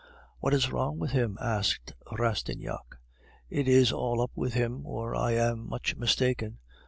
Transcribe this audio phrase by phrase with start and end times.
[0.39, 2.97] "What is wrong with him?" asked Rastignac.
[3.51, 6.57] "It is all up with him, or I am much mistaken!